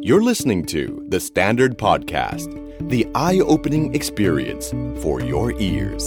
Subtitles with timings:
[0.00, 2.48] You're listening to The Standard Podcast,
[2.88, 6.04] the eye opening experience for your ears.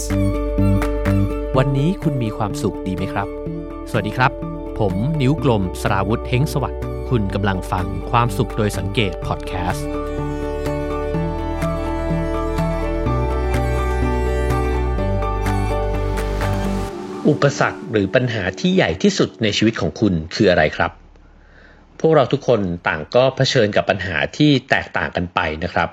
[1.56, 3.28] วันนี้คุณมีความสุขดีไหมครับ
[3.90, 4.32] สวัสดีครับ
[4.78, 9.88] ผมนิ้วกลมสราวุธเฮงสวัสดิ์คุณกำลังฟังความสุขโดยสังเกตพอดแคสต์
[17.28, 20.92] อุปสรรคหรือปัญหาที่ใหญ่ที่สุดในชีวิตของคุณคืออะไรครับ
[22.00, 25.88] พวกเราทุกคนต่างก็เผชิญกับปัญหาที่แตกต่างกันไปนะครับ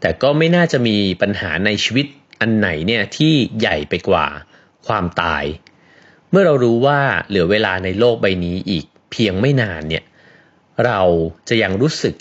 [0.00, 2.06] แต่ก็ไม่น่าจะมีปัญหาในชีวิต
[2.40, 4.26] อันไหนเนี่ยที่ใหญ่ไปกว่า
[4.86, 5.44] ความตาย
[6.30, 10.04] เมื่อเรารู้ว่าเหลือเวลาในโลกใบนี้อีกเพียงไม่นานเนี่ย
[10.84, 11.00] เรา
[11.48, 12.14] จะยังรู้สึก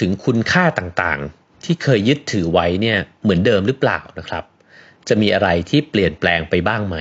[0.00, 4.44] ถึงคุณค่าต่างๆ ที่เคยยึดถือไว้เนี่ยเหมือนเดิมหรือเปล่านะครับ
[5.08, 6.96] จะมีอะไรที่เปลี่ยนแปลงไปบ้างไหม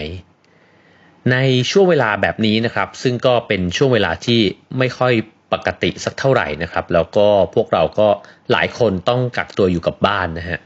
[1.31, 1.37] ใน
[1.71, 4.41] ช่วงเวลาแบบนี้นะครับ ซึ่งก็เป็นช่วงเวลาที่
[4.77, 5.13] ไม่ค่อย
[5.53, 8.07] ปกติสักเท่าไหร่นะครับ แล้วก็พวกเราก็
[8.51, 10.59] หลายคนต้องกักตัวอยู่กับบ้านนะฮะ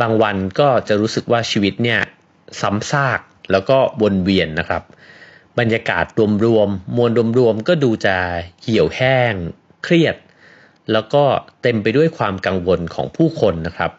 [0.00, 2.00] บางวันก็จะรู้สึกว่าชีวิตเนี่ย
[2.60, 3.20] ซ้ำซาก
[3.52, 4.82] แล้วก็วนเวียนนะครับ
[5.58, 6.04] บรรยากาศ
[6.44, 8.16] รวมๆมวลรวมๆก็ดูจะ
[8.62, 9.34] เหี่ยวแห้ง
[9.84, 10.16] เครียด
[10.92, 11.22] แล้วก็
[11.62, 13.92] เต็มไปด้วยความกังวลของผู้คนนะครับ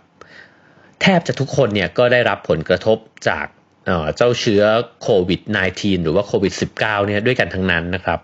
[1.02, 2.98] แทบจะทุกคนเนี่ยก็ได้รับผลกระทบ
[3.30, 3.46] จาก
[4.16, 4.64] เจ้าเชื้อ
[5.02, 5.42] โควิด
[5.74, 8.20] -19 หรือว่าโควิด -19 เนี่ยด้วยกันทั้งนั้นนะครับ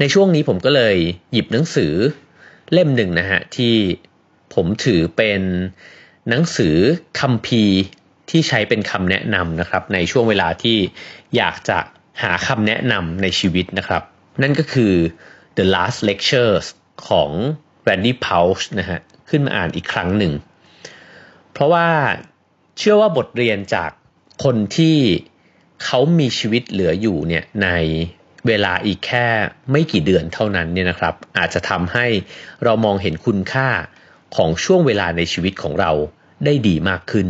[0.00, 0.96] ในช่วงนี้ผมก็เลย
[1.32, 1.92] หยิบหนังสือ
[2.72, 3.74] เล่มหนึ่งนะฮะที่
[4.54, 5.42] ผมถือเป็น
[6.28, 6.76] หนังสือ
[7.20, 7.76] คัมภีร์
[8.30, 10.78] ที่ใช้เป็นคำแนะนำนะครับ ในช่วงเวลาที่
[11.36, 11.78] อยากจะ
[12.22, 14.02] หาคำแนะนำในชีวิตนะครับ
[14.42, 14.92] นั่นก็คือ
[15.56, 16.66] The Last Lectures
[17.08, 17.30] ของ
[17.88, 19.00] Randy Pausch นะฮะ
[19.30, 20.32] ขึ้นมาอ่านอีกครั้งหนึ่ง
[21.52, 21.88] เพราะว่า
[22.78, 23.90] เชื่อว่าบทเรียนจาก
[24.44, 24.96] คนที่
[25.84, 27.68] เขามีชีวิตเหลืออยู่เนี่ยใน
[28.48, 29.26] เวลาอีกแค่
[29.70, 32.06] ไม่กี่เดือนเท่านั้นเนี่ยนะครับ อาจจะทำให้
[32.64, 33.68] เรามองเห็นคุณค่า
[34.36, 35.92] ของช่วงเวลาในชีวิตของเรา
[36.44, 37.28] ได้ดีมากขึ้น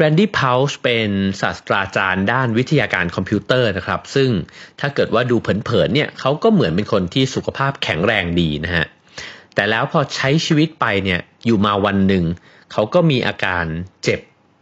[0.00, 4.30] Randy Pausch เป็นศาสตราจารย์ด้านวิทยาการคอมพิวเตอร์นะครับ ซึ่ง
[4.80, 8.86] ถ้าเกิดว่าดูเผินๆเนี่ยเขาก็เหมือนเป็นคนที่สุขภาพแข็งแรงดีนะฮะ
[9.54, 12.24] แต่แล้วพอใช้ชีวิตไปเนี่ยอยู่มาวันหนึ่ง
[12.72, 13.64] เขาก็มีอาการ
[14.04, 14.20] เจ็บ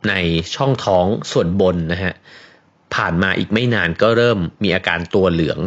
[0.08, 0.14] ใน
[0.56, 2.14] ช่องท้องส่วนบนนะฮะ
[2.94, 5.58] ผ่านมาอีกไม่นานก็เริ่มมีอาการตัวเหลือง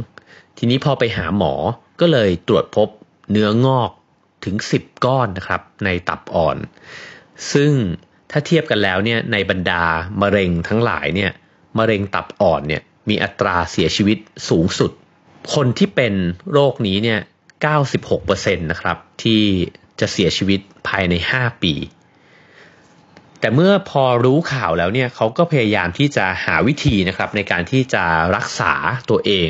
[0.58, 1.54] ทีนี้พอไปหาหมอ
[2.02, 2.90] ก็เลยตรวจพบ
[3.32, 3.92] เนื้องอก
[4.46, 6.58] ถึง 10 ก้อนนะครับ ในตับอ่อน
[7.54, 7.72] ซึ่ง
[8.32, 9.84] ถ้าเทียบกันแล้วเนี่ยในบรรดา
[10.22, 11.32] มะเร็งทั้งหลายเนี่ย
[11.78, 14.18] มะเร็งตับอ่อนเนี่ยมีอัตราเสียชีวิต
[14.50, 14.92] สูงสุด
[15.54, 16.14] คนที่เป็น
[16.52, 17.20] โรคนี้เนี่ย
[17.96, 19.42] 96%นะครับ ที่
[20.00, 21.74] จะเสียชีวิตภายใน 5 ปี
[23.40, 28.04] แต่เมื่อพอรู้ข่าวแล้วเนี่ยเขาก็พยายามที่จะหาวิธีนะครับในการที่จะ
[28.36, 28.74] รักษา
[29.10, 29.50] ตัวเอง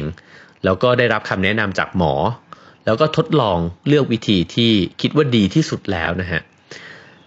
[0.66, 2.14] แล้วก็ได้รับคำแนะนำจากหมอ
[2.86, 4.72] แล้วก็ทดลองเลือกวิธีที่
[5.02, 6.42] คิดว่าดีที่สุดแล้วนะฮะ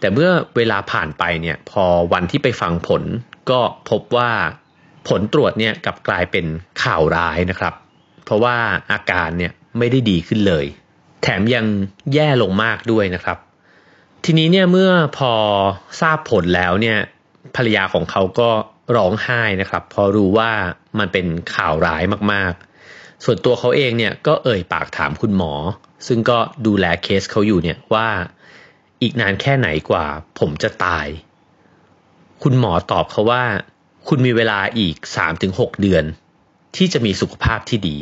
[0.01, 3.03] แต่เมื่อเวลาผ่านไปเนี่ยพอวันที่ไปฟังผล
[3.51, 3.61] ก็
[3.91, 4.31] พบว่า
[5.09, 6.47] ผลตรวจเนี่ยกลับกลายเป็น
[6.83, 7.75] ข่าวร้ายนะครับ
[8.25, 8.57] เพราะว่า
[8.93, 10.65] อาการเนี่ยไม่ได้ดีขึ้นเลย
[11.23, 11.67] แถมยัง
[12.15, 13.39] แย่ลงมากด้วยนะครับ
[14.33, 15.33] ทีนี้เนี่ยเมื่อพอ
[16.01, 16.99] ทราบผลแล้วเนี่ย
[17.57, 18.51] ภรรยาของเขาก็
[18.97, 20.51] ร้องไห้นะครับพอรู้ว่า
[20.99, 22.03] มันเป็นข่าวร้าย
[22.33, 25.53] มากๆ ส่วนตัวเขาเองเนี่ยก็เอ่ยปากถามคุณหมอ
[26.07, 28.09] ซึ่งก็ดูแลเคสเขาอยู่เนี่ยว่า
[29.03, 30.07] อีกนานแค่ไหนกว่า
[30.39, 31.07] ผมจะตาย
[32.43, 33.45] คุณหมอตอบเขาว่า
[34.09, 34.97] คุณมีเวลาอีก
[35.39, 36.05] 3-6 เดือน
[36.77, 37.97] ที่จะมีสุขภาพที่ดี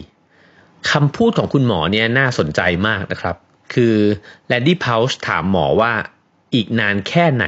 [0.91, 3.37] คำพูดของคุณหมอเนี่ยน่าสนใจมากนะครับ
[3.75, 3.95] คือ
[4.47, 5.93] แลนดี้พาวส์ถามหมอว่า
[6.55, 7.47] อีกนานแค่ไหน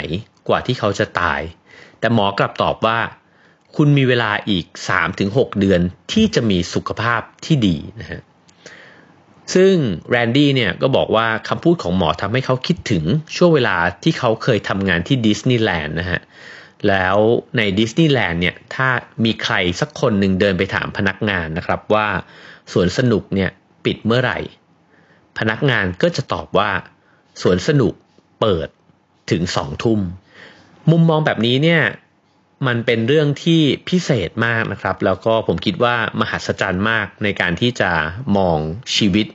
[0.48, 1.40] กว่าที่เขาจะตาย
[1.98, 2.98] แต่หมอกลับตอบว่า
[3.76, 4.66] คุณมีเวลาอีก
[5.12, 5.80] 3-6 เดือน
[6.12, 8.20] ที่จะมีสุขภาพที่ดีนะฮะ
[9.54, 9.74] ซึ่ง
[10.10, 13.04] แรนดี้เนี่ยก็บอกว่าคำพูดของหมอทำให้เขาคิดถึง
[13.36, 16.20] ช่วงเวลาที่เขาเคยทำงานที่ดิสนีย์แลนด์นะฮะ
[16.88, 17.16] แล้ว
[17.56, 18.88] ในดิสนีย์แลนด์เนี่ยถ้า
[19.24, 22.08] มีใครสักคนหนึ่งเดินไปถามพนักงานนะครับว่า
[22.72, 23.50] สวนสนุกเนี่ย
[23.84, 24.38] ปิดเมื่อไหร่
[25.38, 26.70] พนักงานก็จะตอบว่า
[27.42, 27.94] สวนสนุก
[28.40, 28.68] เปิด
[29.30, 30.00] ถึงสองทุ่ม
[30.90, 31.82] มุมมองแบบนี้เนี่ย
[32.66, 37.90] มันเป็นเรื่องที่พิเศษมากนะครับ แล้วก็ผมคิดว่ามหัศจรรย์มากในการที่จะ
[38.36, 38.58] มอง
[38.96, 39.26] ชีวิต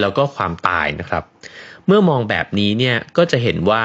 [0.00, 1.24] แล้วก็ความตายนะครับ
[1.86, 3.84] เมื่อมองแบบนี้เนี่ยก็จะเห็นว่า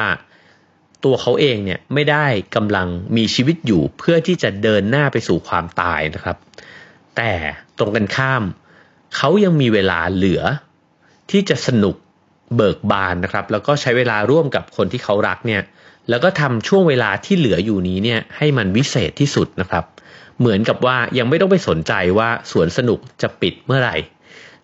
[1.04, 6.38] ตัวเขาเองเนี่ยไม่ได้กำลังมีชีวิตอยู่เพื่อที่จะเดินหน้าไปสู่ความตายนะครับ
[7.18, 7.32] แต่
[7.78, 8.44] ตรงกันข้าม
[9.16, 10.42] เขายังมีเวลาเหลือ
[11.32, 11.96] ที่จะสนุก
[12.56, 15.62] เบิกบานนะครับ แล้วก็ใช้เวลาร่วมกับคนที่เขารักเนี่ย
[16.10, 19.86] แล้วก็ทำช่วงเวลาที่เหลืออยู่นี้เนี่ยให้มันวิเศษที่สุดนะครับ
[20.40, 23.96] เหมือนกับว่ายังไม่ต้องไปสนใจว่าสวนสนุกจะปิดเมื่อไหร่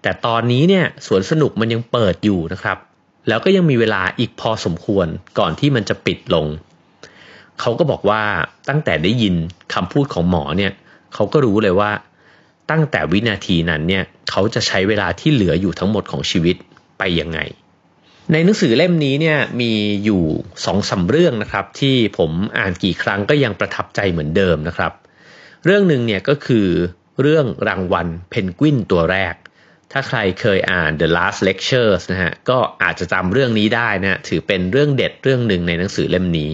[0.01, 2.77] แต่ตอนนี้เนี่ยสวนสนุกมันยังเปิดอยู่นะครับ
[3.27, 5.07] แล้วก็ยังมีเวลาอีกพอสมควร
[5.39, 6.45] ก่อนที่มันจะปิดลง
[7.59, 8.21] เขาก็บอกว่า
[8.69, 9.35] ตั้งแต่ได้ยิน
[9.73, 10.71] คำพูดของหมอเนี่ย
[11.13, 11.91] เขาก็รู้เลยว่า
[12.71, 16.55] ตั้งแต่วินาทีนั้นเนี่ยเขาจะใช้เวลาที่เหลืออยู่ทั้งหมดของชีวิต
[16.97, 17.39] ไปยังไง
[18.31, 19.71] ในหนังสือเล่มนี้เนี่ยมี
[20.05, 20.23] อยู่
[20.65, 24.91] สองสาเรื่องนะครับ ที่ผมอ่านกี่ครั้งก็ยังประทับใจเหมือนเดิมนะครับ
[25.65, 26.67] เรื่องหนึ่งเนี่ยก็คือ
[27.21, 29.35] เรื่องรางวัลเพนกวินตัวแรก
[29.91, 36.51] ถ้าใครเคยอ่าน The Last Lectures นะฮะก็อาจจะจำเรื่องนี้ได้นะถือเป็นเรื่องเด็ดเรื่องหนึ่งในหนังสือเล่มนี้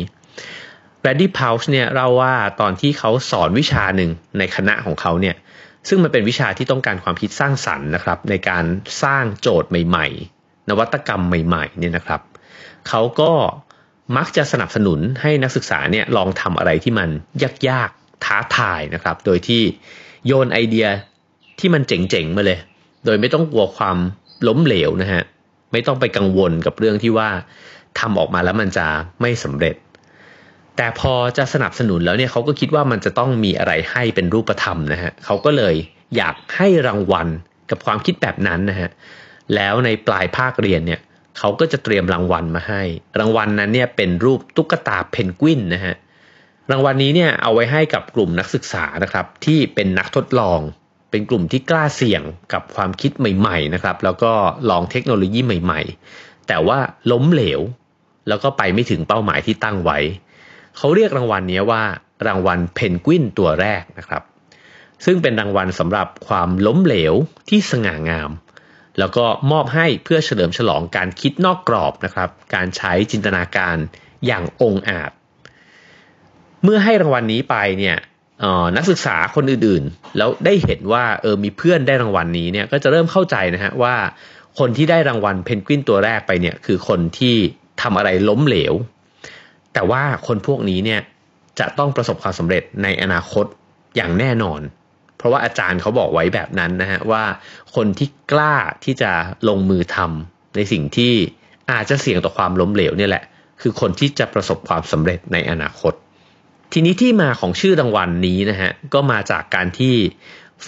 [1.03, 5.35] b r a d y p o u c h เนี่ยเล่าว่าตอนที่เขาสอนวิชาหนึ่งในคณะของเขาเนี่ย
[5.87, 8.63] ซึ่งมันเป็นวิชาที่ต้องการความคิดสร้างสรรค์นะครับในการ
[9.03, 12.21] สร้างโจทย์ใหม่ๆ นวัตกรรมใหม่ๆเนี่ยนะครับ
[12.87, 13.31] เขาก็
[14.17, 17.09] มักจะสนับสนุนให้นักศึกษาเนี่ยลองทำอะไรที่มัน
[17.69, 19.61] ยากๆท้าทายนะครับ โดยที่
[20.27, 20.87] โยนไอเดีย
[21.59, 22.59] ที่มันเจ๋งๆมาเลย
[23.05, 23.97] โดยไม่ต้องกลัวความ
[24.47, 25.23] ล้มเหลวนะฮะ
[25.71, 27.29] ไม่ต้องไปกังวลกับเรื่องที่ว่า
[27.99, 28.87] ทำออกมาแล้วมันจะ
[29.21, 29.75] ไม่สำเร็จ
[30.77, 35.75] แต่พอจะสนับสนุนแล้วเนี่ยเขาก็คิดว่ามันจะต้องมีอะไรให้เป็นรูปธรรมนะฮะเขาก็เลย
[36.17, 37.27] อยากให้รางวัล
[37.69, 38.89] กับความคิดแบบนั้นนะฮะ
[39.55, 41.01] แล้วในปลายภาคเรียนเนี่ย
[41.37, 42.81] เขาก็จะเตรียมรางวัลมาให้
[43.19, 45.95] รางวัลนั้นเนี่ยเป็นรูปตุ๊กตาเพนกวินนะฮะ
[46.71, 50.59] รางวัลนนี้เนี่ยเอาไว้ให้กับกลุ่มนักศึกษานะครับที่เป็นนักทดลอง
[51.11, 54.31] เป็นกลุ่มที่กล้าเสี่ยงกับความคิดใหม่ๆนะครับแล้วก็
[54.69, 56.79] ลองเทคโนโลยีใหม่ๆ แต่ว่า
[57.11, 57.61] ล้มเหลว
[58.27, 59.97] แล้วก็ไปไม่ถึงเป้าหมายที่ตั้งไว้
[60.77, 61.83] เขาเรียกรางวัลนี้ว่า
[62.27, 64.23] รางวัลเพนกวินตัวแรกนะครับ
[65.05, 67.13] ซึ่งเป็นรางวัลสำหรับความล้มเหลว
[67.49, 68.29] ที่สง่างาม
[68.99, 73.75] แล้วก็มอบให้เพื่อเฉลิมฉลองการคิดนอกกรอบนะครับ การใช้จินตนาการ
[74.25, 75.11] อย่างองอาจ
[76.63, 77.97] เมื่อให้รางวัลนนี้ไปเนี่ย
[78.75, 83.95] นักศึกษาคนอื่นๆ แล้วได้เห็นว่าเออมีเพื่อนได้รางวัลนนี้เนี่ยก็จะเริ่มเข้าใจนะฮะว่า
[84.59, 87.35] คนที่ได้รางวัลเพนกวินตัวแรกไปเนี่ยคือคนที่
[87.81, 88.73] ทำอะไรล้มเหลว
[89.73, 91.01] แต่ว่าคนพวกนี้เนี่ย
[91.59, 93.45] จะต้องประสบความสำเร็จในอนาคต
[93.95, 94.61] อย่างแน่นอน
[95.21, 97.23] เพราะว่าอาจารย์เขาบอกไว้แบบนั้นนะฮะว่า
[97.75, 99.11] คนที่กล้าที่จะ
[99.49, 101.13] ลงมือทำในสิ่งที่
[101.71, 103.23] อาจจะเสี่ยงต่อความล้มเหลวเนี่ยแหละ
[103.61, 105.93] คือคนที่จะประสบความสำเร็จในอนาคต
[106.73, 109.95] ทีนี้ที่มาของชื่อรางวัลนนี้นะฮะก็มาจากการที่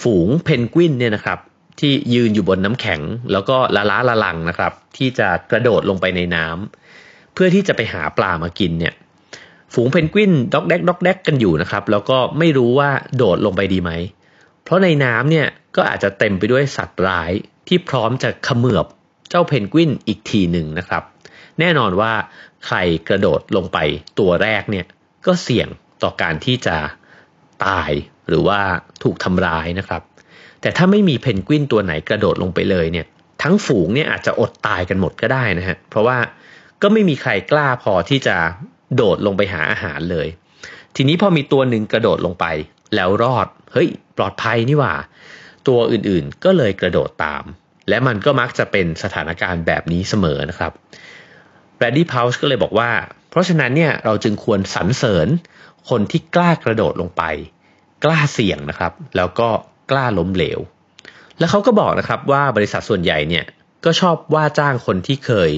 [0.02, 1.38] ฝูงเพนกวินเนี่ยนะครับ
[1.80, 3.00] ที่ยืนอยู่บนน้ำแข็ง
[3.32, 8.94] แล้วก็ละล้าละลังนะครับ ที่จะกระโดดลงไปในน้ำเพื่อที่จะไปหาปลามากินเนี่ย
[9.74, 13.90] ฝูงเพนกวินด็อกแดกด็อกแดกกันอยู่นะครับ แล้วก็ไม่รู้ว่าโดดลงไปดีไหม
[14.64, 15.46] เพราะในน้ำเนี่ย
[15.76, 17.32] ก็อาจจะเต็มไปด้วยสัตว์ร้าย
[17.68, 18.86] ที่พร้อมจะขมือบ
[19.30, 21.02] เจ้าเพนกวินอีกทีหนึ่งนะครับ
[21.60, 22.12] แน่นอนว่า
[22.66, 22.76] ใคร
[23.08, 23.78] กระโดดลงไป
[24.18, 24.86] ตัวแรกเนี่ย
[25.26, 25.68] ก็เสี่ยง
[26.02, 26.76] ต่อการที่จะ
[27.66, 27.90] ตาย
[28.28, 28.60] หรือว่า
[29.02, 30.02] ถูกทำร้ายนะครับ
[30.60, 33.06] แต่ถ้าไม่มีเพนกวินตัวไหนกระโดดลงไปเลยเนี่ย
[33.42, 36.18] ทั้งฝูงเนี่ยอาจจะอดตายกันหมดก็ได้นะฮะเพราะว่า
[36.82, 38.36] ก็ไม่มีใครกล้าพอที่จะ
[38.96, 40.28] โดดลงไปหาอาหารเลย
[40.96, 42.46] ทีนี้พอมีตัวหนึ่งกระโดดลงไป
[42.94, 44.94] แล้วรอด เฮ้ย ปลอดภัยนี่ว่า
[45.68, 47.44] ตัวอื่นๆก็เลยกระโดดตาม
[47.88, 50.72] และมันก็มักจะเป็นสถานการณ์แบบนี้เสมอนะครับ
[51.76, 52.90] แบรดดี้พาวส์ก็เลยบอกว่า
[53.30, 55.28] เพราะฉะนั้นเนี่ยเราจึงควรสรรเสริญ
[55.90, 57.22] คนที่กล้ากระโดดลงไป
[58.04, 59.48] กล้าเสี่ยงนะครับ แล้วก็
[59.90, 60.60] กล้าล้มเหลว
[61.38, 63.44] แล้วเขาก็บอกนะครับว่าบริษัทส่วนใหญ่เนี่ย
[63.84, 65.50] ก็ชอบว่าจ้างคนที่เคย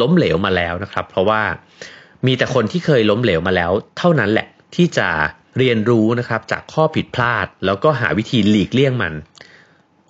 [0.00, 1.42] ล้มเหลวมาแล้วนะครับ เพราะว่า
[2.26, 5.08] มีแต่คนที่เคยล้มเหลวมาแล้ว เท่านั้นแหละที่จะ
[5.58, 9.14] เรียนรู้นะครับจากข้อผิดพลาด แล้วก็หาวิธีหลีกเลี่ยงมัน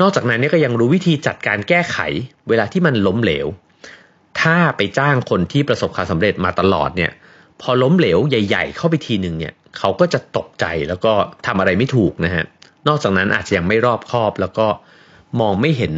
[0.00, 1.98] นอกจากนั้นเนี่ยก็ยังรู้วิธีจัดการแก้ไข
[2.48, 3.46] เวลาที่มันล้มเหลว
[4.40, 7.12] ถ้าไปจ้างคนที่ประสบความสำเร็จมาตลอดเนี่ย
[7.60, 11.12] พอล้มเหลวใหญ่ ๆ เข้าไปทีหนึ่งเนี่ยเขาก็จะตกใจแล้วก็
[11.46, 12.44] ทำอะไรไม่ถูกนะฮะ
[12.88, 14.66] นอกจากนั้นอาจจะยังไม่รอบคอบ แล้วก็
[15.40, 15.94] มองไม่เห็น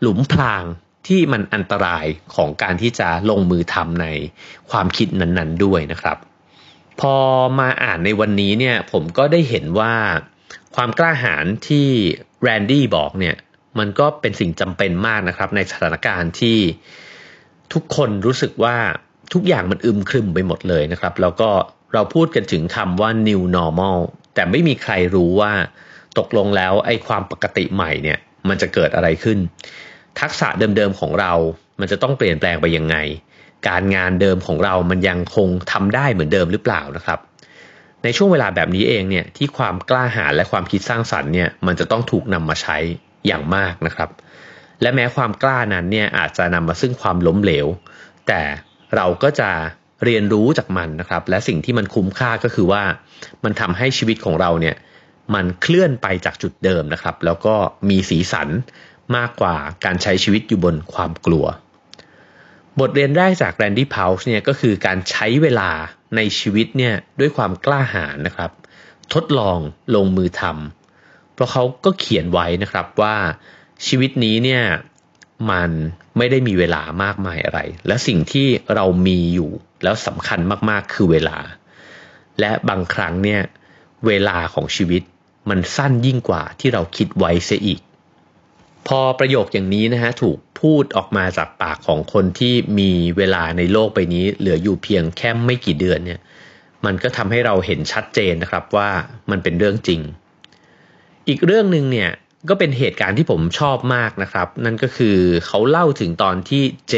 [0.00, 0.64] หลุมพราง
[1.06, 4.06] ที่มันอันตรายของการที่จะลงมือทำใน
[4.70, 6.16] ความคิดนั้น ๆ ด้วยนะครับ
[7.00, 7.14] พอ
[7.60, 9.94] มาอ่านในวันนี้เนี่ยผมก็ได้เห็นว่า
[10.74, 11.86] ความกล้าหาญที่
[12.42, 13.36] แรนดี้บอกเนี่ย
[13.78, 16.58] มันก็เป็นสิ่งจำเป็นมากนะครับ ในสถานการณ์ที่
[17.72, 18.76] ทุกคนรู้สึกว่า
[19.32, 21.50] ทุกอย่างมันอึมครึมไปหมดเลยนะครับ แล้วก็
[21.94, 23.98] เราพูดกันถึงคำว่า new normal
[24.34, 25.52] แต่ไม่มีใครรู้ว่า
[26.18, 29.38] ตกลงแล้วไอ้ความปกติใหม่เนี่ยมันจะเกิดอะไรขึ้น
[30.20, 31.32] ทักษะเดิมๆของเรา
[31.80, 32.96] มันจะต้องเปลี่ยนแปลงไปยังไง
[33.68, 37.18] การงานเดิมของเรามันยังคงทำได้เหมือนเดิมหรือเปล่านะครับ
[38.04, 42.78] ในช่วงเวลาแบบนี้เองเนี่ยที่ความกล้าหาญและความคิดสร้างสรรค์เนี่ยมันจะต้องถูกนำมาใช้
[43.26, 44.10] อย่างมากนะครับ
[44.82, 47.66] และแม้ความกล้านั้นเนี่ยอาจจะนำมาซึ่งความล้มเหลว
[48.28, 48.42] แต่
[48.94, 49.50] เราก็จะ
[50.04, 52.82] เรียนรู้จากมันนะครับ และสิ่งที่มันคุ้มค่าก็คือว่า
[53.44, 54.76] มันทำให้ชีวิตของเราเนี่ย
[55.34, 57.54] มันเคลื่อนไปจากจุดเดิมนะครับ แล้วก็
[57.88, 58.48] มีสีสัน
[59.16, 61.44] มากกว่าการใช้ชีวิตอยู่บนความกลัว
[62.80, 65.70] บทเรียนแรกจากแรนดี้เพาส์เนี่ยก็คือการใช้เวลา
[66.16, 68.50] ในชีวิตเนี่ยด้วยความกล้าหาญนะครับ
[69.14, 69.58] ทดลอง
[69.94, 73.16] ลงมือทำเพราะเขาก็เขียนไว้นะครับว่า
[73.86, 74.62] ชีวิตนี้เนี่ย
[75.50, 75.70] มัน
[76.16, 79.50] ไม่ได้มีเวลามากมายอะไร และสิ่งที่เรามีอยู่
[79.82, 80.40] แล้วสำคัญ
[80.70, 81.38] มากๆคือเวลา
[82.40, 83.40] และบางครั้งเนี่ย
[84.06, 85.02] เวลาของชีวิต
[85.50, 87.80] มันสั้นยิ่งกว่าที่เราคิดไว้เสียอีก
[88.88, 96.20] พอประโยคอย่างนี้นะฮะถูกพูดออกมาจากปากของคนที่มีเวลาในโลกใบนี้ เหลืออยู่เพียงแค่ไม่กี่เดือนเนี่ย
[96.84, 98.88] มันก็ทำให้เราเห็นชัดเจนนะครับว่า
[99.30, 100.00] มันเป็นเรื่องจริง
[101.28, 102.10] อีกเรื่องหนึ่งเนี่ย
[102.48, 105.16] ก็เป็นเหตุการณ์ที่ผมชอบมากนะครับ นั่นก็คือ
[105.46, 106.94] เขาเล่าถึงตอนที่เจ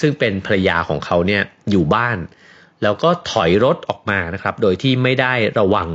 [0.00, 2.18] ซึ่งเป็นภรรยาของเขาเนี่ยอยู่บ้าน
[2.82, 5.88] แล้วก็ถอยรถออกมานะครับ โดยที่ไม่ได้ระวัง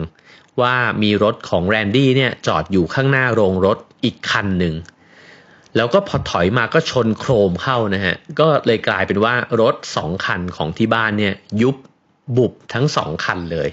[0.62, 4.74] ว่ามีรถของแรนดี้เนี่ยจอดอยู่ข้างหน้าโรงรถอีกคันหนึ่ง
[5.78, 11.76] แล้วก็พอถอยมาก็ชนโครมเข้านะฮะ ก็เลยกลายเป็นว่ารถสองคันของที่บ้านเนี่ยยุบ
[12.38, 13.70] บุบทั้งสองคันเลย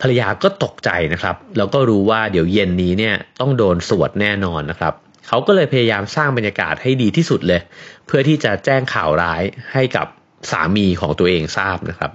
[0.00, 4.94] ภรรยาก็ตกใจนะครับ แล้วก็รู้ว่าเดี๋ยวเย็นนี้เนี่ยต้องโดนสวดแน่นอนนะครับ
[5.28, 7.60] เขาก็เลยพยายามสร้างบรรยากาศให้ดีที่สุดเลย
[8.06, 10.06] เพื่อที่จะแจ้งข่าวร้ายให้กับ
[10.50, 12.10] สามีของตัวเองทราบนะครับ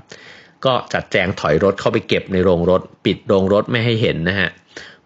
[0.66, 4.50] ก็จัดแจงถอยรถเข้าไปเก็บในโรงรถ ปิดโรงรถไม่ให้เห็นนะฮะ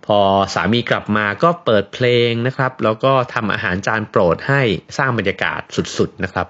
[0.08, 0.20] พอ
[0.54, 4.62] สามีกลับมาก็เปิดเพลงนะครับ แล้วก็ทำอาหารจานโปรดให้
[4.98, 5.60] สร้างบรรยากาศ
[5.98, 6.48] สุดๆนะครับ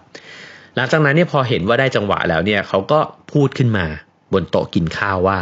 [0.76, 3.00] หลังจากนั้นเนี่ยพอเห็นว่าได้จังหวะแล้วเนี่ยเขาก็
[3.32, 3.86] พูดขึ้นมา
[4.34, 5.40] บนโต๊ะกินข้าวว่า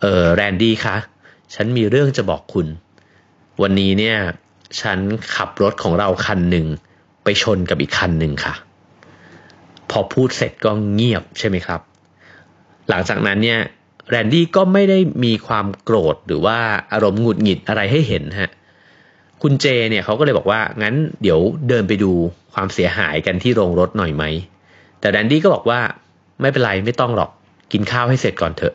[0.00, 0.96] เออแรนดี้คะ
[1.54, 2.66] ฉันมีเรื่องจะบอกคุณ
[3.62, 4.16] วันนี้เนี่ย
[4.80, 4.98] ฉัน
[5.36, 6.66] ขับรถของเราคันหนึ่ง
[7.24, 8.54] ไปชนกับอีกคันหนึ่งค่ะ
[9.90, 11.80] พอพูดเสร็จก็เงียบใช่ไหมครับ
[12.88, 13.60] หลังจากนั้นเนี่ย
[14.10, 16.58] แรนดี้ก็ไม่ได้มีความโกรธหรือว่า
[16.92, 18.50] อารมณ์หงุดหงิดอะไรให้เห็นฮะ
[19.42, 22.12] คุณเจเนี่ยเขาก็เลยบอกว่างั้นเดี๋ยวเดินไปดู
[22.54, 24.24] ความเสียหายกันที่โรงรถหน่อยไหม
[25.00, 25.80] แต่แรนดี้ก็บอกว่า
[26.40, 27.30] ไม่เป็นไรไม่ต้องหรอก
[27.72, 28.74] กินข้าวให้เสร็จก่อนเถอะ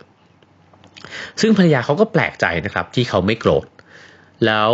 [1.42, 3.66] ซึ่งภรรยาเขาก็แปลกใจนะครับ ที่เขาไม่โกรธ
[4.46, 4.72] แล้ว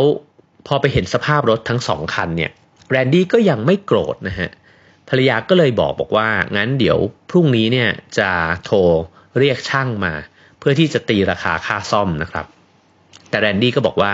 [0.67, 2.51] พอไปเห็นสภาพรถทั้งสองคันเนี่ย
[2.89, 4.49] แรนดี้ก็ยังไม่โกรธนะฮะ
[5.09, 6.97] ภรรยาก็เลยบอกบอกว่างั้นเดี๋ยว
[7.29, 8.29] พรุ่งนี้เนี่ยจะ
[8.65, 8.77] โทร
[9.39, 10.13] เรียกช่างมา
[10.67, 12.45] พื่อที่จะตีราคาค่าซ่อมนะครับ
[13.29, 14.11] แต่แรนดี้ก็บอกว่า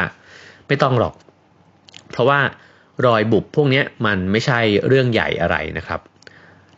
[0.68, 1.14] ไม่ต้องหรอก
[2.12, 2.40] เพราะว่า
[3.06, 6.02] รอยบุบพวกนี้มันไม่ใช่เรื่องใหญ่อะไรนะครับ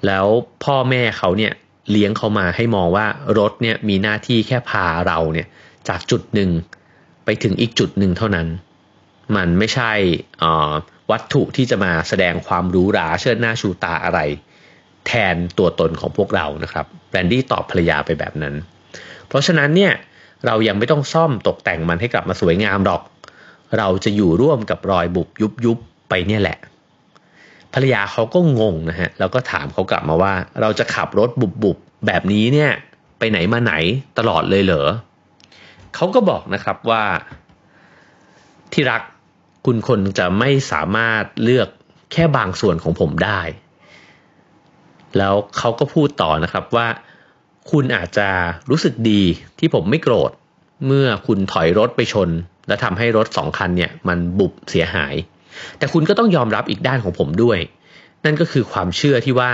[0.05, 0.25] แล้ว
[0.63, 1.53] พ่อแม่เขาเนี่ย
[1.91, 3.05] เลี้ยงเขามาให้มองว่า
[3.39, 5.47] รถเนี่ยมีหน้าที่แค่พาเราเนี่ย
[5.89, 6.49] จากจุดหนึ่ง
[7.25, 8.47] ไปถึงอีกจุดหนึ่งเท่านั้น
[9.35, 9.91] มันไม่ใช่
[11.11, 14.19] วัตถุที่จะมาแสดงความรู้ราเชิดหน้าชูตาอะไร
[15.07, 18.55] แทนตัวตนของพวกเรานะครับแบรนดี้ตอบภรรยาไปแบบนั้น
[19.33, 19.93] เพราะฉะนั้นเนี่ย
[20.45, 23.01] เรายังไม่ต้องซ่อมตกแต่งมันให้กลับมาสวยงามหรอก
[23.77, 25.77] เราจะอยู่ร่วมกับรอยบุบยุบยุบ
[26.09, 26.57] ไปเนี่ยแหละ
[27.73, 32.71] ภรรยาเขาก็งงนะฮะแล้วก็ถามเขากลับมาว่า เราจะขับรถบุบบุบแบบนี้เนี่ย
[33.19, 33.73] ไปไหนมาไหน
[34.17, 34.87] ตลอดเลยเหรอ
[35.95, 37.03] เขาก็บอกนะครับว่า
[38.73, 39.01] ที่รัก
[39.65, 41.67] คุณคนจะไม่สามารถเลือก
[42.11, 43.41] แค่บางส่วนของผมได้
[45.17, 46.87] แล้วเขาก็พูดต่อนะครับว่า
[47.71, 48.29] คุณอาจจะ
[48.69, 49.21] รู้สึกดี
[49.59, 50.31] ที่ผมไม่โกรธ
[50.87, 52.29] เมื่อคุณถอยรถไปชน
[52.67, 55.15] และทำให้รถสองคันเนี่ยมันบุบเสียหาย
[55.77, 57.59] แต่คุณก็ต้องยอมรับอีกด้านของผมด้วย
[58.25, 59.51] นั่นก็คือความเชื่อที่ว่า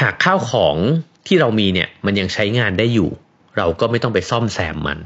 [0.00, 0.76] หากข้าวของ
[1.26, 3.10] ที่เรามีเนี่ยมันยังใช้งานได้อยู่
[3.56, 4.98] เราก็ไม่ต้องไปซ่อมแซมมัน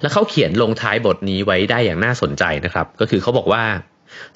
[0.00, 3.64] แล้วเขาเขียนลงท้ายบทนี้ไว้ได้อย่างน่าสนใจนะครับ ก็คือเขาบอกว่า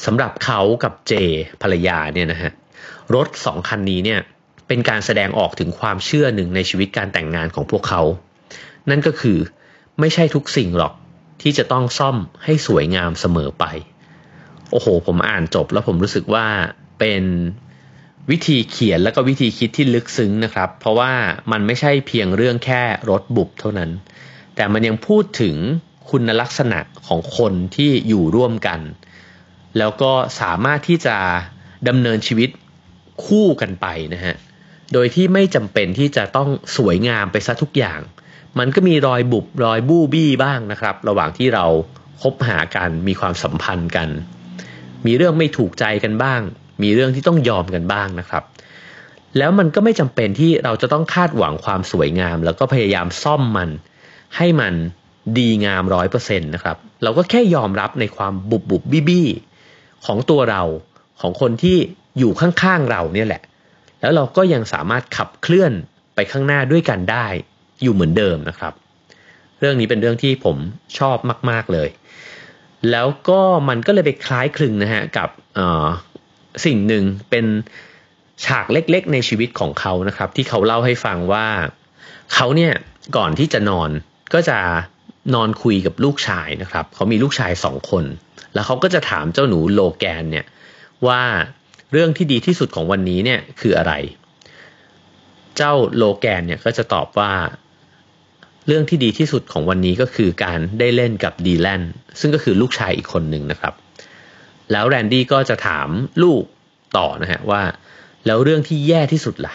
[0.06, 1.12] สำหรับเขากับเจ
[1.62, 2.52] ภรรยาเนี่ยนะฮะ
[3.14, 4.20] รถสองคันนี้เนี่ย
[4.70, 8.02] เป็นการแสดงออกถึงความเชื่อหนึ่งในชีวิตการแต่งงานของพวกเขา
[8.90, 9.38] นั่นก็คือ
[10.00, 10.92] ไม่ใช่ทุกสิ่งหรอก
[11.42, 13.64] ที่จะต้องซ่อมให้สวยงามเสมอไป
[14.70, 16.46] โอ้โห ผมอ่านจบแล้วผมรู้สึกว่า
[16.98, 17.22] เป็น
[18.30, 21.12] วิธีเขียนแล้วก็วิธีคิดที่ลึกซึ้งนะครับ เพราะว่า
[21.52, 23.90] มันไม่ใช่เพียงเรื่องแค่รถบุบเท่านั้น
[24.56, 25.56] แต่มันยังพูดถึง
[26.10, 28.80] คุณลักษณะของคนที่อยู่ร่วมกัน
[29.78, 31.16] แล้วก็สามารถที่จะ
[31.88, 32.50] ดำเนินชีวิต
[33.24, 34.36] คู่กันไปนะฮะ
[34.92, 38.00] โดยที่ไม่จำเป็นที่จะต้องสวยงามไปซะทุกอย่าง
[38.58, 41.66] มันก็มีรอยบุบรอยบู้บี้บ้างนะครับ ระหว่างที่เรา
[42.22, 44.08] คบหากันมีความสัมพันธ์กัน
[45.06, 46.40] มีเรื่องไม่ถูกใจกันบ้าง
[46.82, 48.44] มีเรื่องที่ต้องยอมกันบ้างนะครับ
[49.38, 53.70] แล้วมันก็ไม่จำเป็นที่เราจะต้องคาดหวังความสวยงาม แล้วก็พยายามซ่อมมัน
[54.36, 54.74] ให้มัน
[55.38, 59.28] ดีงามร้อยเปอร์เซ็นต์นะครับ เราก็แค่ยอมรับในความบุบบุบบี้บี้
[60.06, 60.62] ของตัวเรา
[61.20, 61.76] ของคนที่
[62.18, 63.42] อยู่ข้างๆเราเนี่ยแหละ
[64.00, 65.72] แล้วเราก็ยังสามารถขับเคลื่อน
[66.14, 67.26] ไปข้างหน้าด้วยกันได้
[67.82, 68.72] อยู่เหมือนเดิมนะครับ
[69.60, 70.56] เรื่องนี้เป็นเรื่องที่ผม
[70.98, 71.16] ชอบ
[71.50, 71.88] มาก ๆเลย
[72.90, 75.28] แล้วก็มันก็เลยไปคล้ายคลึงนะฮะกับ
[76.64, 77.46] สิ่งหนึ่งเป็น
[78.44, 81.46] ฉากเล็กๆในชีวิตของเขานะครับ ที่เขาเล่าให้ฟังว่า
[82.34, 82.72] เขาเนี่ย
[83.16, 83.90] ก่อนที่จะนอน
[84.34, 84.58] ก็จะ
[85.34, 88.04] นอนคุยกับลูกชายนะครับ เขามีลูกชายสองคน
[88.54, 90.46] แล้วเขาก็จะถามเจ้าหนูโลแกนเนี่ย
[91.06, 91.22] ว่า
[91.92, 93.92] เรื่องที่ดีที่สุดของวันนี้เนี่ยคืออะไร
[95.56, 97.32] เจ้าโลแกนเนี่ยก็จะตอบว่า
[98.66, 101.82] เรื่องที่ดีที่สุดของวันนี้ก็คือการได้เล่นกับดีแลน
[102.20, 103.74] ซึ่งก็คือลูกชายอีกคนหนึ่งนะครับ
[104.72, 105.88] แล้วแรนดี้ก็จะถาม
[106.22, 106.42] ลูก
[106.98, 107.62] ต่อนะฮะว่า
[108.26, 109.54] แล้วเรื่องที่แย่ที่สุดล่ะ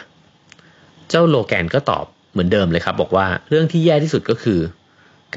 [1.10, 4.60] เจ้าโลแกนก็ตอบเหมือนเดิมเลยครับ บอกว่าเรื่องที่แย่ที่สุดก็คือ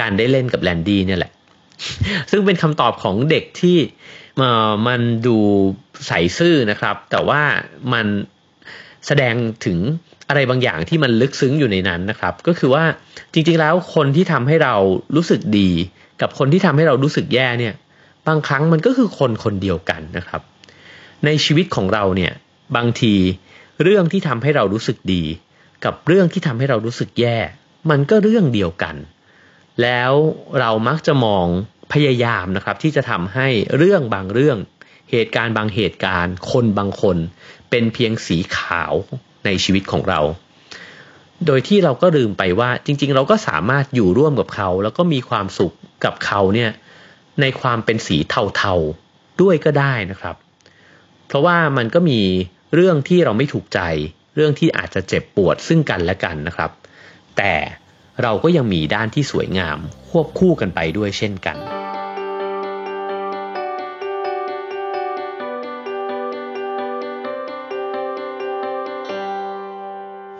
[0.00, 1.32] การได้เล่นกับแรนดี้เนี่ยแหละ
[2.30, 3.76] ซึ่งเป็นคำตอบของเด็กที่
[4.86, 5.38] มันดู
[6.06, 7.42] ใสซื่อนะครับ แต่ว่า
[7.92, 8.06] มัน
[9.06, 9.78] แสดงถึง
[10.28, 12.84] อะไรบางอย่างที่มันลึกซึ้งอยู่ในนั้นนะครับ ก็คือว่า
[13.32, 14.74] จริงๆแล้วคนที่ทำให้เรา
[15.16, 15.70] รู้สึกดี
[16.20, 17.74] กับคนที่ทำให้เรารู้สึกแย่เนี่ย
[18.26, 20.42] บางครั้งมันก็คือคนคนเดียวกันนะครับ
[21.24, 22.32] ในชีวิตของเราเนี่ย
[22.76, 23.14] บางที
[23.82, 25.22] เรื่องที่ทำให้เรารู้สึกดี
[25.84, 27.38] กับเรื่องที่ทำให้เรารู้สึกแย่
[27.90, 28.96] มันก็เรื่องเดียวกัน
[29.82, 30.12] แล้ว
[30.60, 31.46] เรามักจะมอง
[31.92, 34.58] พยายามนะครับที่จะทำให้เรื่องบางเรื่อง
[35.10, 37.16] เหตุการณ์บางเหตุการณ์ คนบางคน
[37.70, 38.92] เป็นเพียงสีขาว
[39.44, 40.20] ในชีวิตของเรา
[41.46, 46.70] โดยที่เราก็ลืมไปว่าจริง ๆ เราก็สามารถอยู่ร่วมกับเขา แล้วก็มีความสุขกับเขาเนี่ย
[47.40, 48.16] ในความเป็นสี
[48.56, 50.36] เทาๆด้วยก็ได้นะครับ
[51.26, 52.20] เพราะว่ามันก็มี
[52.74, 53.80] เรื่องที่เราไม่ถูกใจ
[54.34, 56.70] เรื่องที่อาจจะเจ็บปวดซึ่งกันและกันนะครับ
[57.36, 57.54] แต่
[58.22, 59.78] เราก็ยังมีด้านที่สวยงาม
[60.08, 61.56] ควบคู่กันไปด้วยเช่นกัน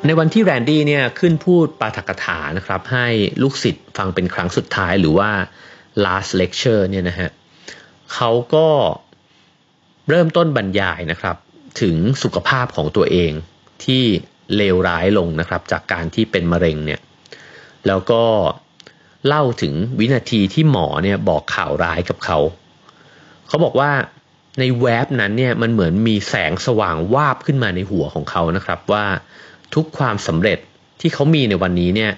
[0.08, 3.06] ในวันที่แรนดี้เนี่ยขึ้นพูดปาฐกถานะครับให้
[3.42, 5.30] ลูกศิษย์ฟังเป็นครั้งสุดท้ายหรือว่า
[6.04, 7.30] last lecture เนี่ยนะฮะ
[8.14, 8.68] เขาก็
[10.08, 11.36] เริ่มต้นบรรยายนะครับ
[11.80, 13.32] ถึงสุขภาพของตัวเอง
[13.84, 14.04] ที่
[14.56, 17.00] เลวร้ายลงนะครับ จากการที่เป็นมะเร็งเนี่ย
[17.86, 18.22] แล้วก็
[19.26, 22.38] เล่าถึงวินาทีที่หมอเนี่ยบอกข่าวร้ายกับเขา
[23.48, 23.90] เขาบอกว่า
[24.58, 29.04] ในแวบนั้นเนี่ยมันเหมือนมีแสงสว่างวาบขึ้นมาในหัวของเขานะครับว่า
[29.74, 30.58] ทุกความสำเร็จ
[31.00, 32.12] ที่เขามีในวันนี้เนี่ย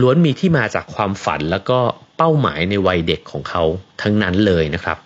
[0.00, 1.78] ล้วนมีที่มาจากความฝันแล้วก็
[2.16, 3.62] เป้าหมายในวัยเด็กของเขา
[4.02, 4.98] ทั้งนั้นเลยนะครับ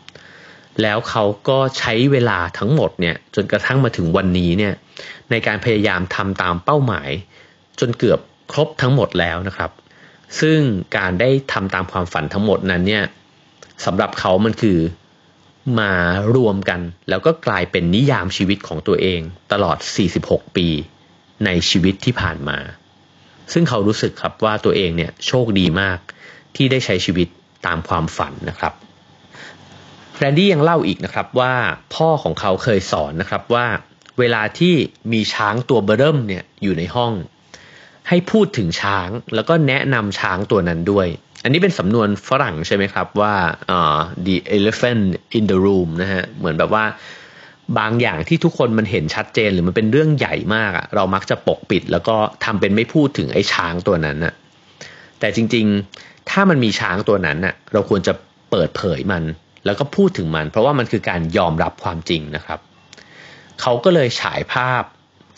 [0.82, 4.74] แล้วเขาก็ใช้เวลาทั้งหมดเนี่ยจนกระทั่งมาถึงวันนี้เนี่ย
[5.30, 7.10] ในการพยายามทำตามเป้าหมาย
[7.80, 8.20] จนเกือบ
[8.52, 9.70] ครบทั้งหมดแล้วนะครับ
[10.40, 10.58] ซึ่ง
[10.96, 13.04] การได้ทำตามความฝันทั้งหมดนั้นเนี่ย
[13.84, 14.78] สำหรับเขามันคือ
[15.80, 15.92] มา
[16.36, 19.20] รวมกัน แล้วก็กลายเป็นนิยามชีวิตของตัวเอง
[19.52, 19.76] ตลอด
[20.18, 20.68] 46 ปี
[21.44, 22.58] ในชีวิตที่ผ่านมา
[23.52, 25.98] ซึ่งเขารู้สึกครับว่าตัวเองเนี่ยโชคดีมาก
[26.56, 27.28] ที่ได้ใช้ชีวิต
[27.66, 28.72] ตามความฝันนะครับ
[30.18, 31.54] แรนดี้ยังเล่าอีกนะครับว่า
[31.94, 33.66] พ่อของเขาเคยสอนนะครับว่า
[34.18, 34.74] เวลาที่
[35.12, 37.12] มีช้างตัวเบริ่มเนี่ยอยู่ในห้อง
[38.08, 41.06] ให้พูดถึงช้างแล้วก็แนะนำช้างตัวนั้นด้วย
[41.42, 43.34] อันนี้เป็นสำนวนฝรั่งใช่ไหมครับว่า
[43.76, 45.04] uh, the elephant
[45.38, 46.84] in the room นะฮะเหมือนแบบว่า
[47.78, 54.34] บางอย่างที่ทุกคนมันเห็นชัดเจนหรือมันเป็นเรื่องใหญ่มากอะเรามักจะปกปิด แล้วก็ทำเป็นไม่พูดถึงไอ้ช้างตัวนั้นอะ
[55.20, 58.12] แต่จริงๆ ถ้ามันมีช้างตัวนั้นอะเราควรจะ
[58.50, 59.22] เปิดเผยมัน
[59.64, 62.60] แล้วก็พูดถึงมัน เพราะว่ามันคือการยอมรับความจริงนะครับ
[63.60, 64.82] เขาก็เลยฉายภาพ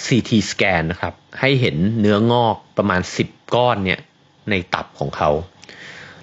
[0.07, 4.01] CT สแกนนะครับ ให้เห็นเนื้องอกประมาณ 10 ก้อนเนี่ย
[4.51, 5.31] ในตับของเขา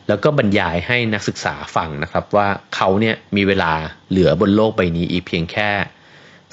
[0.08, 3.74] แล้วก็บรรยายให้นักศึกษาฟังนะครับว่าเขาเนี่ยมีเวลา
[4.10, 5.70] เหลือบนโลกใบนี้อีกเพียงแค่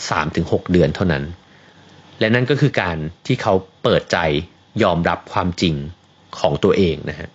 [0.02, 1.24] 3-6 เดือนเท่านั้น
[2.20, 4.18] และนั่นก็คือการที่เขาเปิดใจ
[4.82, 5.74] ยอมรับความจริง
[6.38, 7.28] ของตัวเองนะฮะ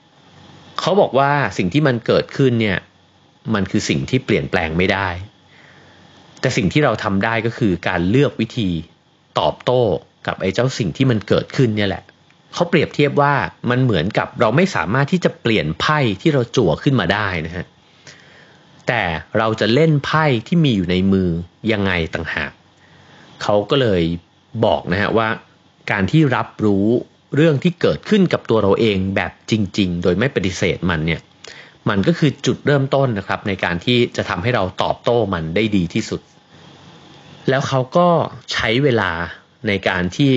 [0.80, 2.78] เขาบอกว่าสิ่งที่มันเกิดขึ้นเนี่ย
[3.54, 5.10] มันคือสิ่งที่เปลี่ยนแปลงไม่ได้
[6.40, 8.70] แต่สิ่งที่เราทำได้ก็คือการเลือกวิธี
[9.40, 9.82] ตอบโต้
[10.28, 12.04] กับไอ้เจ้าสิ่งที่มันเกิดขึ้นเนี่ยแหละ
[12.54, 13.34] เขาเปรียบเทียบว่า
[13.70, 17.66] มันเหมือนกับเราไม่สามารถที่จะเปลี่ยนไพ่ที่เราจั่วขึ้นมาได้นะฮะ
[18.90, 19.04] แต่
[19.38, 21.30] เราจะเล่นไพ่ที่มีอยู่ในมือ
[21.72, 22.52] ยังไงต่างหาก
[23.44, 24.04] เขาก็เลย
[24.66, 25.30] บอกนะฮะว่า
[25.92, 26.88] การที่รับรู้
[27.36, 31.22] เรื่องที่เกิดขึ้นกับตัวเราเองแบบจริง ๆ โดยไม่ปฏิเสธมันเนี่ย
[31.90, 36.22] มันก็คือจุดเริ่มต้นนะครับในการที่จะทำให้เราตอบโต้มันได้ดีที่สุด
[37.50, 38.08] แล้วเขาก็
[38.54, 39.12] ใช้เวลา
[39.68, 40.34] ในการที่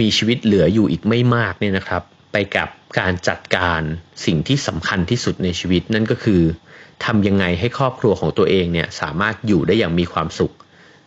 [0.00, 2.02] มีชีวิตเหลืออยู่อีกไม่มากเนี่ยนะครับ
[2.32, 3.82] ไปกับการจัดการ
[4.24, 6.42] สิ่งที่สำคัญที่สุดในชีวิตนั่นก็คือ
[7.04, 10.52] ทำยังไงให้ครอบครัวของตัวเองเนี่ยสามารถอยู่ได้อย่างมีความสุข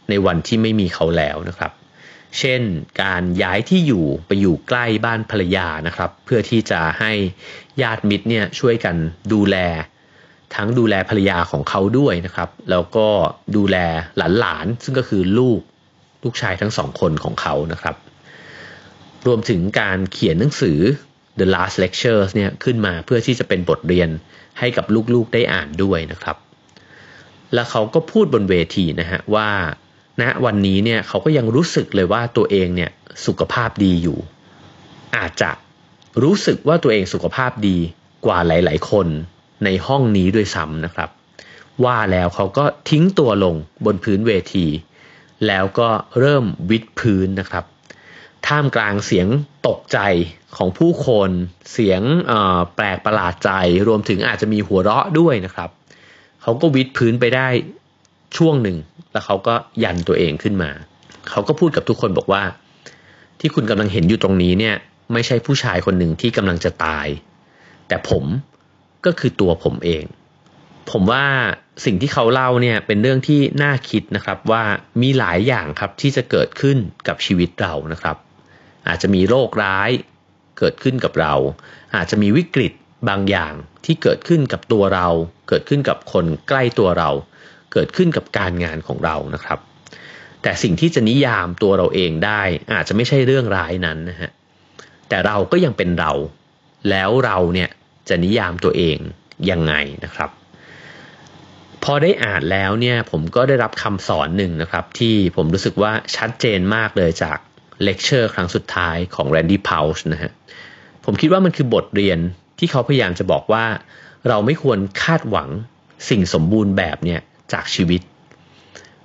[0.10, 1.72] ในวันที่ไม่มีเขาแล้วนะครับ
[2.40, 2.62] เช่น
[3.04, 7.12] การย้ายที่อยู่ไปอยู่ใกล้บ้านภรรยานะครับ เพื่อที่จะให้
[7.82, 8.96] ญาติมิตรเนี่ยช่วยกัน
[9.34, 9.58] ดูแล
[10.56, 13.08] ทั้งดูแลภรรยาของเขาด้วยนะครับ แล้วก็
[13.56, 13.78] ดูแล
[14.40, 15.60] หลานๆซึ่งก็คือลูก
[16.24, 17.96] ลูกชายทั้งสองคนของเขานะครับ
[19.28, 20.80] รวมถึงการเขียนหนังสือ
[21.40, 24.10] The Last Lectures เนี่ยขึ้นมาเพื่อที่จะเป็นบทเรียน
[24.60, 26.38] ให้กับลูกๆได้อ่านด้วยนะครับ
[27.54, 29.50] แล้วเขาก็พูดบนเวทีนะฮะว่า
[30.22, 32.92] ณนะวันนี้เนี่ยเขาก็ยังรู้สึกเลยว่าตัวเองเนี่ย
[33.26, 34.18] สุขภาพดีอยู่
[35.16, 35.52] อาจจะ
[36.24, 37.78] รู้สึกว่าตัวเองสุขภาพดี
[38.26, 39.08] กว่าหลาย ๆ คน
[39.66, 41.10] ในห้องนี้ด้วยซ้ำนะครับ
[41.86, 44.66] ว่าแล้วเขาก็ทิ้งตัวลงบนพื้นเวที
[45.48, 47.66] แล้วก็เริ่มวิดพื้นนะครับ
[48.48, 49.28] ท่ามกลางเสียง
[49.68, 50.00] ตกใจ
[50.58, 51.30] ของผู้คน
[51.72, 52.02] เสียง
[52.76, 53.52] แปลกประหลาดใจ
[53.88, 55.70] รวมถึงอาจจะมีหัวเราะด้วยนะครับ
[56.42, 57.48] เขาก็วิดพื้นไปได้
[58.38, 58.78] ช่วงหนึ่ง
[59.12, 60.72] แล้วเขาก็ยันตัวเองขึ้นมา
[61.30, 62.44] เขาก็พูดกับทุกคนบอกว่า
[63.40, 64.76] ที่คุณกำลังเห็นอยู่ตรงนี้เนี่ย
[65.14, 67.08] ไม่ใช่ผู้ชายคนหนึ่งที่กำลังจะตาย
[67.88, 68.24] แต่ผม
[69.06, 70.04] ก็คือตัวผมเอง
[70.92, 71.26] ผมว่า
[71.86, 74.64] สิ่งที่เขาเล่าเนี่ยเป็นเรื่องที่น่าคิดนะครับว่า
[75.02, 78.18] มีหลายอย่างครับที่จะเกิดขึ้นกับชีวิตเรานะครับ
[78.90, 79.92] อาจจะมีโรคร้าย
[80.58, 81.34] เกิดขึ้นกับเรา
[81.96, 82.74] อาจจะมีวิกฤต
[83.10, 83.54] บางอย่าง
[83.86, 85.08] ที่เกิดขึ้นกับตัวเรา
[85.50, 87.10] เกิดขึ้นกับคนใกล้ตัวเรา
[87.74, 89.60] เกิดขึ้นกับการงานของเรานะครับ
[90.42, 92.42] แต่สิ่งที่จะนิยามตัวเราเองได้
[92.74, 94.32] อาจจะไม่ใช่เรื่องร้ายนั้นนะฮะ
[95.10, 96.12] แต่เราก็ยังเป็นเรา
[96.90, 97.70] แล้วเราเนี่ย
[98.10, 98.98] จะนิยามตัวเอง
[99.50, 99.74] ยังไง
[100.06, 100.30] นะครับ
[101.84, 107.38] พอได้อ่านแล้วเนี่ยผมก็ได้รับคำสอนหนึ่งนะครับ ที่ผมรู้สึกว่าชัดเจนมากเลยจาก
[107.84, 110.32] เลคเชอร์ครั้งสุดท้ายของ Randy p o u c h นะฮะ
[111.06, 112.20] ผมคิดว่ามันคือบทเรียน
[112.60, 113.66] ที่เขาพยายามจะบอกว่า
[114.28, 115.50] เราไม่ควรคาดหวัง
[116.10, 117.22] สิ่งสมบูรณ์แบบเนี่ย
[117.54, 118.02] จากชีวิต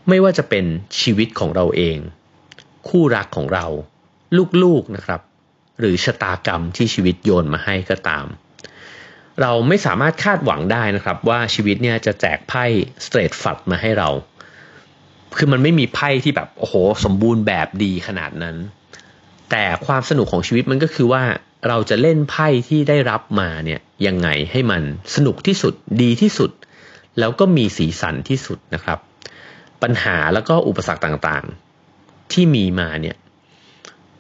[0.09, 0.65] ไม่ว่าจะเป็น
[1.01, 1.99] ชีวิตของเราเอง
[2.89, 3.67] คู่รักของเรา
[4.63, 5.21] ลูกๆนะครับ
[5.81, 8.27] หรือชะตากรรมที่ชีวิตโยนมาให้ก็ตาม
[9.41, 12.65] เราไม่สามารถคาดหวังได้นะครับว่าชีวิตเนี่ยจะแจกไพ่
[13.05, 14.09] สเตรทฟัดมาให้เรา
[15.37, 18.57] คือมันไม่มีไพ่ที่แบบโอ้โห สมบูรณ์แบบดีขนาดนั้น
[19.51, 21.23] แต่ความสนุกของชีวิตมันก็คือว่า
[21.69, 24.83] เราจะเล่นไพ่ที่ได้รับมาเนี่ยยังไงให้มัน
[25.15, 26.51] สนุกที่สุดดีที่สุด
[27.19, 28.99] แล้วก็มีสีสันที่สุดนะครับ
[29.83, 33.17] ปัญหาแล้วก็อุปสรรคต่างๆ ที่มีมาเนี่ย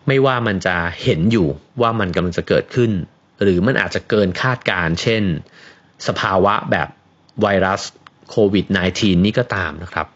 [0.06, 1.48] ไม่ว่ามันจะเห็นอยู่
[1.80, 2.90] ว่ามันกำลังจะเกิดขึ้น
[3.42, 5.22] หรือมันอาจจะเกินคาดการ เช่น
[6.06, 6.88] สภาวะแบบ
[7.42, 7.82] ไวรัส
[8.30, 10.06] โควิด -19 นี่ก็ตามนะครับ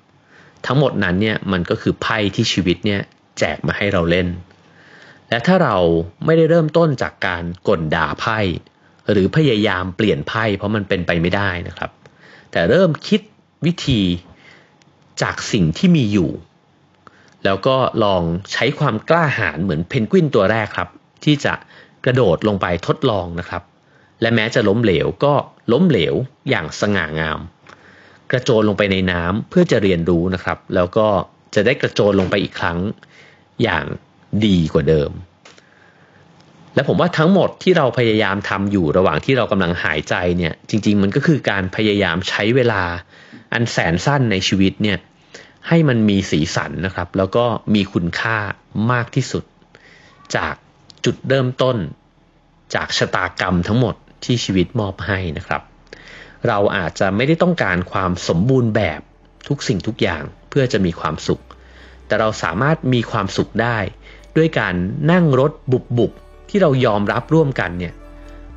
[0.67, 3.01] ทั้งหมดนั้นเนี่ยมันก็คือไพ่ที่ชีวิตเนี่ย
[3.39, 4.29] แจกมาให้เราเล่น
[5.29, 5.77] และถ้าเรา
[6.25, 8.39] ไม่ได้เริ่มต้นจากการกลด่าไพ่
[9.11, 11.91] หรือพยายามเปลี่ยนไพ่เพราะมันเป็นไปไม่ได้นะครับ
[12.53, 13.21] แต่เริ่มคิด
[13.67, 14.01] วิธี
[15.23, 16.31] จากสิ่งที่มีอยู่
[17.45, 20.89] แล้วก็ลองใช้ความกล้าหาญเหมือนเพนกวินตัวแรกครับ
[21.25, 21.55] ที่จะ
[22.05, 23.63] กระโดดลงไปทดลองนะครับ
[24.21, 25.35] และแม้จะล้มเหลวก็
[25.73, 26.15] ล้มเหลว
[26.51, 27.41] อย่างสง่างาม
[28.33, 31.07] กระโจนลงไปในน้ำเพื่อจะเรียนรู้นะครับ แล้วก็
[31.55, 32.79] จะได้กระโจนลงไปอีกครั้ง
[33.63, 33.85] อย่าง
[34.47, 35.11] ดีกว่าเดิม
[36.75, 42.83] และผมว่าทั้งหมดที่เราพยายามทำอยู่ระหว่างที่เรากำลังหายใจเนี่ย จริง ๆ มันก็คือการพยายามใช้เวลา
[43.53, 44.99] อันแสนสั้นในชีวิตเนี่ย
[45.69, 48.39] ให้มันมีสีสันนะครับ แล้วก็มีคุณค่า
[48.93, 49.45] มากที่สุด
[50.37, 50.55] จาก
[51.05, 51.77] จุดเริ่มต้น
[52.75, 55.63] จากชะตากรรมทั้งหมดที่ชีวิตมอบให้นะครับ
[56.47, 59.01] เราอาจจะไม่ได้ต้องการความสมบูรณ์แบบ
[59.49, 61.43] ทุกสิ่งทุกอย่างเพื่อจะมีความสุข
[62.07, 63.79] แต่เราสามารถมีความสุขได้
[64.37, 64.75] ด้วยการ
[65.13, 66.13] นั่งรถบุบบุบ
[66.49, 67.95] ที่เรายอมรับร่วมกันเนี่ย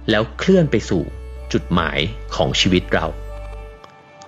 [0.09, 1.01] แล้วเคลื่อนไปสู่
[1.53, 1.99] จุดหมาย
[2.35, 3.05] ของชีวิตเรา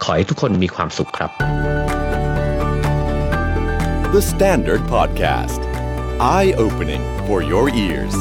[0.03, 1.31] ขอให้ทุกคนมีความสุขครับ
[4.13, 5.61] The Standard Podcast
[6.35, 8.15] Eye Opening for Your Ears